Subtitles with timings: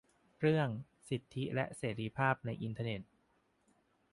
[0.39, 0.69] เรื่อง
[1.09, 3.01] "สิทธิและเสรีภาพในอินเทอร์เน็ต"